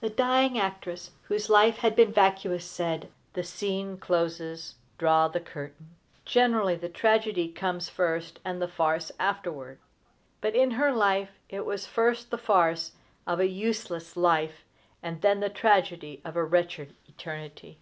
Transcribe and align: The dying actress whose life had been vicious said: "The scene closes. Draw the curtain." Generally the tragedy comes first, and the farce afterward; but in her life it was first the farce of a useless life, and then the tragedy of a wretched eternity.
The 0.00 0.10
dying 0.10 0.58
actress 0.58 1.12
whose 1.28 1.48
life 1.48 1.78
had 1.78 1.96
been 1.96 2.12
vicious 2.12 2.66
said: 2.66 3.10
"The 3.32 3.42
scene 3.42 3.96
closes. 3.96 4.74
Draw 4.98 5.28
the 5.28 5.40
curtain." 5.40 5.96
Generally 6.26 6.76
the 6.76 6.90
tragedy 6.90 7.48
comes 7.48 7.88
first, 7.88 8.38
and 8.44 8.60
the 8.60 8.68
farce 8.68 9.10
afterward; 9.18 9.78
but 10.42 10.54
in 10.54 10.72
her 10.72 10.92
life 10.92 11.30
it 11.48 11.64
was 11.64 11.86
first 11.86 12.30
the 12.30 12.36
farce 12.36 12.92
of 13.26 13.40
a 13.40 13.48
useless 13.48 14.14
life, 14.14 14.62
and 15.02 15.22
then 15.22 15.40
the 15.40 15.48
tragedy 15.48 16.20
of 16.22 16.36
a 16.36 16.44
wretched 16.44 16.94
eternity. 17.08 17.78